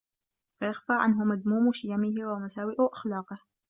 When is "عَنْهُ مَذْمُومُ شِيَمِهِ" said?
0.93-2.25